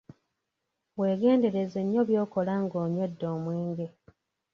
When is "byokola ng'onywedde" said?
2.09-3.25